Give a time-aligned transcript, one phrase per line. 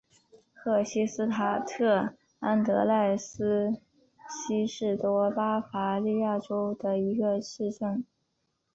[0.55, 3.77] 赫希斯塔特安德赖斯
[4.27, 8.03] 希是德国巴伐利亚州的一个市镇。